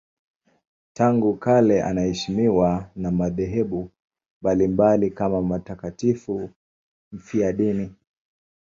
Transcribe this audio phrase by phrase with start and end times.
[0.93, 3.91] Tangu kale anaheshimiwa na madhehebu
[4.41, 6.49] mbalimbali kama mtakatifu
[7.11, 7.95] mfiadini.